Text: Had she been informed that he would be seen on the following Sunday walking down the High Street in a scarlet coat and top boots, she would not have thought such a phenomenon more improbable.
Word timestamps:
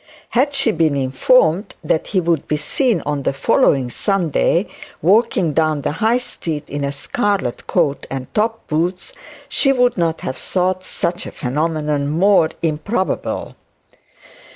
Had 0.29 0.55
she 0.55 0.71
been 0.71 0.97
informed 0.97 1.75
that 1.83 2.07
he 2.07 2.19
would 2.19 2.47
be 2.47 2.57
seen 2.57 3.01
on 3.01 3.21
the 3.21 3.33
following 3.33 3.91
Sunday 3.91 4.67
walking 4.99 5.53
down 5.53 5.81
the 5.81 5.91
High 5.91 6.17
Street 6.17 6.67
in 6.67 6.83
a 6.83 6.91
scarlet 6.91 7.67
coat 7.67 8.07
and 8.09 8.25
top 8.33 8.65
boots, 8.67 9.13
she 9.47 9.71
would 9.71 9.99
not 9.99 10.21
have 10.21 10.37
thought 10.37 10.83
such 10.83 11.27
a 11.27 11.31
phenomenon 11.31 12.07
more 12.09 12.49
improbable. 12.63 13.55